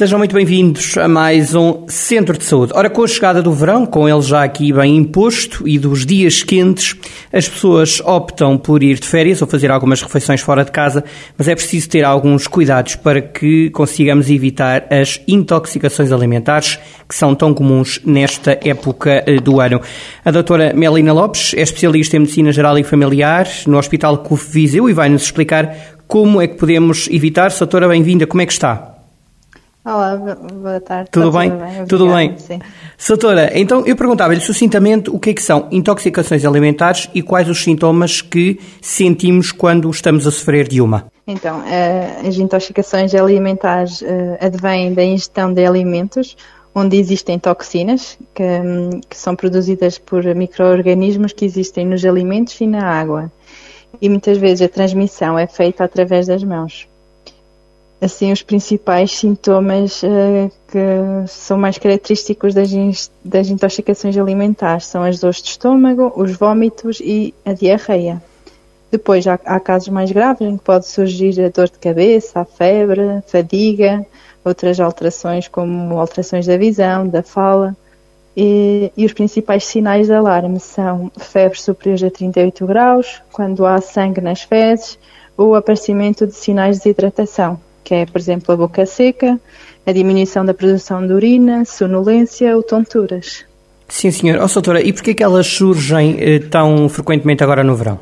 Sejam 0.00 0.18
muito 0.18 0.34
bem-vindos 0.34 0.96
a 0.96 1.06
mais 1.06 1.54
um 1.54 1.84
Centro 1.86 2.38
de 2.38 2.44
Saúde. 2.44 2.72
Ora, 2.74 2.88
com 2.88 3.04
a 3.04 3.06
chegada 3.06 3.42
do 3.42 3.52
verão, 3.52 3.84
com 3.84 4.08
ele 4.08 4.22
já 4.22 4.42
aqui 4.42 4.72
bem 4.72 4.96
imposto 4.96 5.68
e 5.68 5.78
dos 5.78 6.06
dias 6.06 6.42
quentes, 6.42 6.96
as 7.30 7.46
pessoas 7.46 8.00
optam 8.00 8.56
por 8.56 8.82
ir 8.82 8.98
de 8.98 9.06
férias 9.06 9.42
ou 9.42 9.46
fazer 9.46 9.70
algumas 9.70 10.00
refeições 10.00 10.40
fora 10.40 10.64
de 10.64 10.70
casa, 10.70 11.04
mas 11.36 11.48
é 11.48 11.54
preciso 11.54 11.90
ter 11.90 12.02
alguns 12.02 12.46
cuidados 12.46 12.96
para 12.96 13.20
que 13.20 13.68
consigamos 13.68 14.30
evitar 14.30 14.86
as 14.90 15.20
intoxicações 15.28 16.12
alimentares 16.12 16.78
que 17.06 17.14
são 17.14 17.34
tão 17.34 17.52
comuns 17.52 18.00
nesta 18.02 18.58
época 18.64 19.22
eh, 19.26 19.36
do 19.36 19.60
ano. 19.60 19.82
A 20.24 20.30
doutora 20.30 20.72
Melina 20.74 21.12
Lopes 21.12 21.52
é 21.52 21.60
especialista 21.60 22.16
em 22.16 22.20
Medicina 22.20 22.52
Geral 22.52 22.78
e 22.78 22.84
Familiar 22.84 23.46
no 23.66 23.76
Hospital 23.76 24.16
CUF 24.16 24.50
Viseu 24.50 24.88
e 24.88 24.94
vai-nos 24.94 25.24
explicar 25.24 25.76
como 26.08 26.40
é 26.40 26.46
que 26.46 26.56
podemos 26.56 27.06
evitar. 27.10 27.50
Doutora, 27.50 27.86
bem-vinda, 27.86 28.26
como 28.26 28.40
é 28.40 28.46
que 28.46 28.52
está? 28.52 28.89
Olá, 29.82 30.14
boa 30.14 30.78
tarde. 30.78 31.10
Tudo, 31.10 31.32
bem? 31.32 31.50
bem? 31.50 31.86
Tudo 31.86 32.12
bem. 32.12 32.36
Sim. 32.36 32.58
Soutora, 32.98 33.50
então 33.58 33.86
eu 33.86 33.96
perguntava-lhe 33.96 34.40
sucintamente 34.40 35.08
o 35.08 35.18
que 35.18 35.30
é 35.30 35.34
que 35.34 35.42
são 35.42 35.68
intoxicações 35.70 36.44
alimentares 36.44 37.08
e 37.14 37.22
quais 37.22 37.48
os 37.48 37.64
sintomas 37.64 38.20
que 38.20 38.60
sentimos 38.82 39.50
quando 39.50 39.88
estamos 39.88 40.26
a 40.26 40.30
sofrer 40.30 40.68
de 40.68 40.82
uma. 40.82 41.06
Então, 41.26 41.64
eh, 41.66 42.20
as 42.28 42.36
intoxicações 42.36 43.14
alimentares 43.14 44.02
eh, 44.02 44.38
advêm 44.38 44.92
da 44.92 45.02
ingestão 45.02 45.50
de 45.50 45.64
alimentos 45.64 46.36
onde 46.74 46.98
existem 46.98 47.38
toxinas 47.38 48.18
que, 48.34 48.42
hum, 48.42 49.00
que 49.08 49.16
são 49.16 49.34
produzidas 49.34 49.98
por 49.98 50.22
micro-organismos 50.34 51.32
que 51.32 51.46
existem 51.46 51.86
nos 51.86 52.04
alimentos 52.04 52.60
e 52.60 52.66
na 52.66 52.84
água. 52.84 53.32
E 54.00 54.10
muitas 54.10 54.36
vezes 54.36 54.60
a 54.60 54.68
transmissão 54.68 55.38
é 55.38 55.46
feita 55.46 55.84
através 55.84 56.26
das 56.26 56.44
mãos 56.44 56.89
assim 58.00 58.32
os 58.32 58.42
principais 58.42 59.12
sintomas 59.12 60.02
uh, 60.02 60.50
que 60.68 61.28
são 61.28 61.58
mais 61.58 61.76
característicos 61.76 62.54
das, 62.54 63.10
das, 63.22 63.48
intoxicações 63.50 64.16
alimentares 64.16 64.86
são 64.86 65.02
as 65.02 65.20
dores 65.20 65.42
de 65.42 65.50
estômago, 65.50 66.12
os 66.16 66.32
vômitos 66.32 67.00
e 67.00 67.34
a 67.44 67.52
diarreia. 67.52 68.22
Depois 68.90 69.26
há, 69.26 69.38
há, 69.44 69.60
casos 69.60 69.88
mais 69.88 70.10
graves 70.10 70.40
em 70.40 70.56
que 70.56 70.64
pode 70.64 70.86
surgir 70.86 71.40
a 71.42 71.48
dor 71.48 71.68
de 71.68 71.78
cabeça, 71.78 72.40
a 72.40 72.44
febre, 72.44 73.22
fadiga, 73.26 74.04
outras 74.44 74.80
alterações 74.80 75.46
como 75.46 75.98
alterações 75.98 76.46
da 76.46 76.56
visão, 76.56 77.06
da 77.06 77.22
fala. 77.22 77.76
E, 78.36 78.90
e 78.96 79.04
os 79.04 79.12
principais 79.12 79.64
sinais 79.64 80.06
de 80.06 80.12
alarme 80.12 80.58
são 80.58 81.10
febre 81.18 81.60
superior 81.60 82.06
a 82.06 82.10
38 82.10 82.66
graus, 82.66 83.22
quando 83.32 83.66
há 83.66 83.80
sangue 83.80 84.20
nas 84.20 84.42
fezes, 84.42 84.98
ou 85.36 85.54
aparecimento 85.54 86.26
de 86.26 86.34
sinais 86.34 86.78
de 86.78 86.84
desidratação, 86.84 87.60
que 87.90 87.94
é, 87.96 88.06
por 88.06 88.20
exemplo, 88.20 88.54
a 88.54 88.56
boca 88.56 88.86
seca, 88.86 89.36
a 89.84 89.90
diminuição 89.90 90.44
da 90.44 90.54
produção 90.54 91.04
de 91.04 91.12
urina, 91.12 91.64
sonolência 91.64 92.56
ou 92.56 92.62
tonturas. 92.62 93.44
Sim, 93.88 94.12
senhor. 94.12 94.38
Oh, 94.40 94.46
doutora, 94.46 94.80
e 94.80 94.92
porquê 94.92 95.12
que 95.12 95.24
elas 95.24 95.48
surgem 95.48 96.16
eh, 96.20 96.38
tão 96.38 96.88
frequentemente 96.88 97.42
agora 97.42 97.64
no 97.64 97.74
verão? 97.74 97.98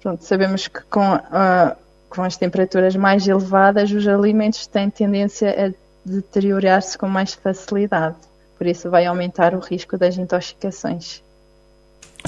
Pronto, 0.00 0.24
sabemos 0.24 0.66
que 0.66 0.80
com, 0.88 1.14
uh, 1.14 1.76
com 2.08 2.22
as 2.22 2.38
temperaturas 2.38 2.96
mais 2.96 3.28
elevadas 3.28 3.92
os 3.92 4.08
alimentos 4.08 4.66
têm 4.66 4.88
tendência 4.88 5.50
a 5.50 6.08
deteriorar-se 6.10 6.96
com 6.96 7.06
mais 7.06 7.34
facilidade. 7.34 8.16
Por 8.56 8.66
isso 8.66 8.88
vai 8.88 9.04
aumentar 9.04 9.54
o 9.54 9.58
risco 9.58 9.98
das 9.98 10.16
intoxicações. 10.16 11.22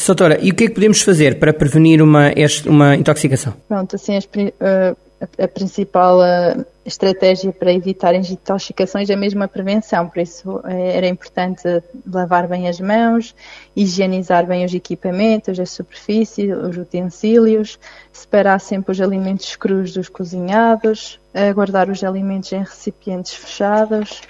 Doutora, 0.07 0.39
e 0.43 0.51
o 0.51 0.55
que 0.55 0.65
é 0.65 0.67
que 0.67 0.75
podemos 0.75 1.01
fazer 1.01 1.39
para 1.39 1.55
prevenir 1.55 2.03
uma, 2.03 2.31
uma 2.67 2.95
intoxicação? 2.95 3.55
Pronto, 3.67 3.97
assim, 3.97 4.19
as, 4.19 4.27
uh, 4.27 5.08
a, 5.21 5.49
principal 5.49 6.19
uh, 6.21 6.65
estratégia 6.85 7.53
para 7.53 7.73
evitar 7.73 8.15
intoxicações 8.15 9.11
é 9.11 9.17
mesmo 9.17 9.43
a 9.43 9.49
prevenção, 9.49 10.09
por 10.09 10.21
isso 10.21 10.61
eh, 10.65 10.97
era 10.97 11.07
importante 11.07 11.63
lavar 12.11 12.47
bem 12.47 12.69
as 12.69 12.81
mãos, 12.81 13.35
higienizar 13.77 14.47
bem 14.47 14.65
os 14.65 14.73
equipamentos, 14.73 15.59
as 15.59 15.71
superfícies, 15.71 16.51
os 16.57 16.77
utensílios, 16.77 17.79
separar 18.13 18.59
sempre 18.61 18.93
os 18.93 19.01
alimentos 19.01 19.55
crus 19.57 19.93
dos 19.93 20.09
cozinhados, 20.09 21.21
guardar 21.55 21.91
os 21.91 22.03
alimentos 22.03 22.53
em 22.53 22.61
recipientes 22.61 23.35
fechados, 23.35 24.23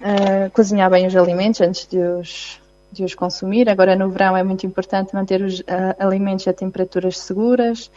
uh, 0.00 0.50
cozinhar 0.52 0.90
bem 0.90 1.06
os 1.06 1.14
alimentos 1.14 1.60
antes 1.60 1.86
de 1.86 1.98
os, 1.98 2.58
de 2.90 3.04
os 3.04 3.14
consumir. 3.14 3.68
Agora 3.68 3.94
no 3.94 4.08
verão 4.08 4.34
é 4.34 4.42
muito 4.42 4.64
importante 4.64 5.14
manter 5.14 5.42
os 5.42 5.62
alimentos 5.98 6.48
a 6.48 6.54
temperaturas 6.54 7.18
seguras, 7.18 7.90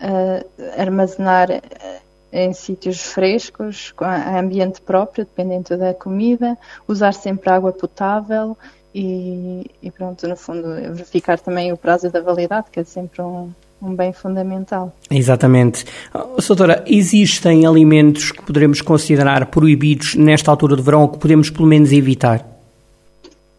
uh, 0.00 0.80
armazenar 0.80 1.50
eh, 1.50 1.62
em 2.32 2.52
sítios 2.52 3.02
frescos, 3.02 3.92
com 3.92 4.04
ambiente 4.04 4.80
próprio, 4.80 5.24
dependendo 5.24 5.76
da 5.76 5.94
comida, 5.94 6.56
usar 6.86 7.12
sempre 7.12 7.50
água 7.50 7.72
potável 7.72 8.56
e, 8.94 9.70
e, 9.82 9.90
pronto, 9.90 10.26
no 10.26 10.36
fundo, 10.36 10.68
verificar 10.94 11.38
também 11.38 11.72
o 11.72 11.76
prazo 11.76 12.10
da 12.10 12.20
validade, 12.20 12.66
que 12.70 12.80
é 12.80 12.84
sempre 12.84 13.20
um, 13.22 13.50
um 13.80 13.94
bem 13.94 14.12
fundamental. 14.12 14.94
Exatamente. 15.10 15.84
Oh, 16.14 16.40
doutora, 16.40 16.82
existem 16.86 17.66
alimentos 17.66 18.32
que 18.32 18.42
poderemos 18.42 18.80
considerar 18.80 19.46
proibidos 19.46 20.14
nesta 20.14 20.50
altura 20.50 20.76
do 20.76 20.82
verão 20.82 21.02
ou 21.02 21.08
que 21.08 21.18
podemos 21.18 21.50
pelo 21.50 21.66
menos 21.66 21.92
evitar? 21.92 22.46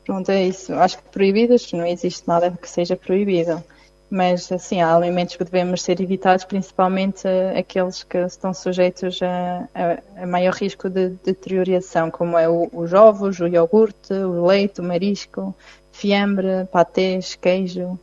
Pronto, 0.06 0.30
é 0.31 0.48
isso. 0.48 0.74
Acho 0.74 0.98
que 0.98 1.04
proibidas 1.12 1.72
não 1.72 1.86
existe 1.86 2.28
nada 2.28 2.52
que 2.59 2.69
seja 2.69 2.96
proibido 2.96 3.64
mas 4.09 4.51
assim 4.51 4.81
há 4.81 4.95
alimentos 4.95 5.35
que 5.35 5.44
devemos 5.44 5.81
ser 5.81 6.00
evitados, 6.00 6.45
principalmente 6.45 7.28
uh, 7.28 7.57
aqueles 7.57 8.03
que 8.03 8.18
estão 8.19 8.53
sujeitos 8.53 9.19
a, 9.22 9.68
a, 9.75 10.23
a 10.23 10.28
maior 10.28 10.53
risco 10.53 10.90
de, 10.90 11.09
deterioração, 11.23 12.09
como 12.09 12.38
é 12.38 12.47
o, 12.47 12.69
os 12.72 12.94
ovos, 12.94 13.40
o 13.40 13.47
iogurte, 13.47 14.13
o 14.13 14.45
leite, 14.45 14.79
o 14.79 14.84
marisco, 14.84 15.53
fiambre, 15.91 16.66
patês, 16.72 17.35
queijo, 17.35 18.00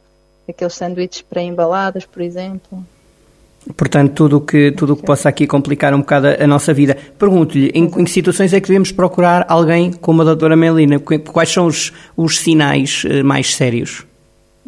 aqueles 0.49 0.75
sanduíches 0.75 1.23
pré-embalados, 1.23 2.05
por 2.05 2.21
exemplo. 2.21 2.85
Portanto, 3.77 4.13
tudo 4.13 4.41
que, 4.43 4.69
o 4.69 4.77
tudo 4.77 4.95
que 4.95 5.03
possa 5.03 5.31
aqui 5.31 5.47
complicar 5.47 5.95
um 5.95 6.01
bocado 6.01 6.27
a, 6.39 6.47
nossa 6.47 6.75
vida. 6.75 6.99
Pergunto-lhe, 7.19 7.71
em, 7.75 7.85
em, 7.85 8.05
que 8.05 8.11
situações 8.11 8.53
é 8.53 8.61
que 8.61 8.69
devemos 8.69 8.93
procurar 8.93 9.47
alguém 9.49 9.91
como 9.91 10.21
a 10.21 10.25
doutora 10.25 10.55
Melina? 10.55 10.99
Quais 10.99 11.51
são 11.51 11.67
os, 11.67 11.91
os 12.15 12.39
sinais 12.39 13.05
uh, 13.05 13.25
mais 13.25 13.55
sérios? 13.55 14.05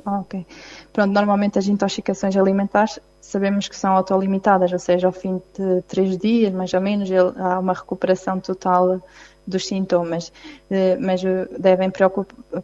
Ok. 0.06 0.47
Pronto, 0.96 1.12
normalmente 1.12 1.58
as 1.58 1.68
intoxicações 1.68 2.34
alimentares 2.38 2.98
sabemos 3.20 3.68
que 3.68 3.76
são 3.76 3.94
autolimitadas, 3.94 4.72
ou 4.72 4.78
seja, 4.78 5.06
ao 5.06 5.12
fim 5.12 5.42
de 5.54 5.82
três 5.82 6.16
dias, 6.16 6.50
mais 6.54 6.72
ou 6.72 6.80
menos, 6.80 7.10
há 7.36 7.58
uma 7.58 7.74
recuperação 7.74 8.40
total 8.40 9.02
dos 9.46 9.66
sintomas, 9.66 10.32
eh, 10.70 10.96
mas 10.98 11.22
eh, 11.22 11.46
devem 11.58 11.92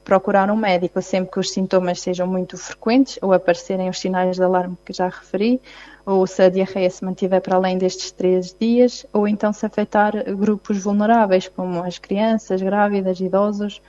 procurar 0.03 0.51
um 0.51 0.57
médico 0.57 1.03
sempre 1.03 1.31
que 1.31 1.41
os 1.41 1.51
sintomas 1.51 2.01
sejam 2.01 2.27
muito 2.27 2.57
frequentes 2.57 3.19
ou 3.21 3.35
aparecerem 3.35 3.91
os 3.91 4.01
sinais 4.01 4.37
de 4.37 4.43
alarme 4.43 4.79
que 4.83 4.95
já 4.95 5.09
referi, 5.11 5.61
ou 6.07 6.27
se 6.27 6.43
a 6.43 6.49
diarreia 6.49 6.89
se 6.89 7.05
mantiver 7.05 7.43
para 7.43 7.57
além 7.57 7.77
destes 7.77 8.13
três 8.13 8.57
dias, 8.59 9.05
ou 9.13 9.29
então 9.29 9.53
se 9.53 9.67
afetar 9.67 10.15
grupos 10.35 10.83
vulneráveis, 10.83 11.49
como 11.49 11.85
as 11.85 11.99
crianças, 11.99 12.63
grávidas, 12.63 13.21
idosos, 13.21 13.83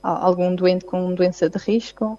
algum 0.00 0.54
doente 0.54 0.84
com 0.84 1.12
doença 1.12 1.50
de 1.50 1.58
risco 1.58 2.16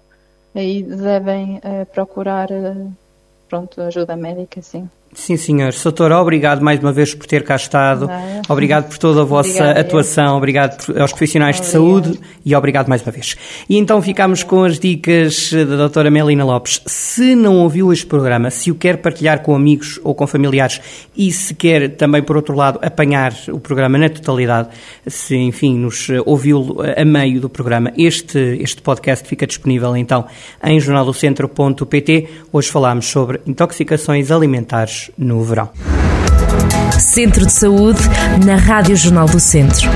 aí 0.54 0.82
devem 0.82 1.58
uh, 1.58 1.86
procurar 1.92 2.50
uh, 2.50 2.92
pronto, 3.48 3.80
ajuda 3.82 4.16
médica, 4.16 4.60
sim. 4.62 4.88
Sim, 5.12 5.36
senhor. 5.36 5.72
Soutora, 5.72 6.20
obrigado 6.20 6.62
mais 6.62 6.78
uma 6.78 6.92
vez 6.92 7.12
por 7.14 7.26
ter 7.26 7.42
cá 7.42 7.56
estado. 7.56 8.06
Não. 8.06 8.42
Obrigado 8.48 8.88
por 8.88 8.96
toda 8.96 9.22
a 9.22 9.24
vossa 9.24 9.48
Obrigada, 9.50 9.80
atuação. 9.80 10.36
Obrigado 10.36 11.00
aos 11.00 11.10
profissionais 11.10 11.56
Obrigada. 11.56 11.66
de 11.66 11.72
saúde 11.72 12.20
e 12.46 12.54
obrigado 12.54 12.86
mais 12.86 13.02
uma 13.02 13.10
vez. 13.10 13.36
E 13.68 13.76
então 13.76 14.00
ficamos 14.00 14.44
com 14.44 14.62
as 14.62 14.78
dicas 14.78 15.52
da 15.52 15.76
doutora 15.76 16.12
Melina 16.12 16.44
Lopes. 16.44 16.80
Se 16.86 17.34
não 17.34 17.56
ouviu 17.58 17.92
este 17.92 18.06
programa, 18.06 18.50
se 18.50 18.70
o 18.70 18.74
quer 18.76 18.98
partilhar 18.98 19.42
com 19.42 19.54
amigos 19.56 19.98
ou 20.04 20.14
com 20.14 20.28
familiares 20.28 20.80
e 21.16 21.32
se 21.32 21.54
quer 21.54 21.96
também, 21.96 22.22
por 22.22 22.36
outro 22.36 22.54
lado, 22.54 22.78
apanhar 22.80 23.34
o 23.48 23.58
programa 23.58 23.98
na 23.98 24.08
totalidade, 24.08 24.68
se, 25.08 25.34
enfim, 25.36 25.76
nos 25.76 26.08
ouviu 26.24 26.76
a 26.96 27.04
meio 27.04 27.40
do 27.40 27.48
programa, 27.48 27.92
este, 27.96 28.38
este 28.60 28.80
podcast 28.80 29.26
fica 29.26 29.44
disponível 29.44 29.96
então 29.96 30.24
em 30.62 30.78
jornaldocentro.pt. 30.78 32.28
Hoje 32.52 32.70
falámos 32.70 33.06
sobre 33.06 33.40
intoxicações 33.44 34.30
alimentares 34.30 34.99
no 35.16 35.42
verão. 35.42 35.70
Centro 36.98 37.46
de 37.46 37.52
Saúde, 37.52 38.00
na 38.44 38.56
Rádio 38.56 38.96
Jornal 38.96 39.26
do 39.26 39.40
Centro. 39.40 39.88